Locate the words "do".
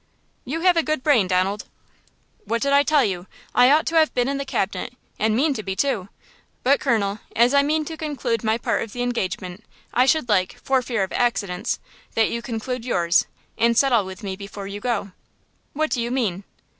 15.91-16.01